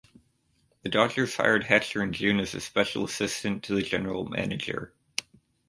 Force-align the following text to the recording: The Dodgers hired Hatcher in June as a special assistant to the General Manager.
The 0.81 0.89
Dodgers 0.89 1.35
hired 1.35 1.65
Hatcher 1.65 2.01
in 2.01 2.11
June 2.11 2.39
as 2.39 2.55
a 2.55 2.59
special 2.59 3.03
assistant 3.05 3.63
to 3.65 3.75
the 3.75 3.83
General 3.83 4.25
Manager. 4.25 4.95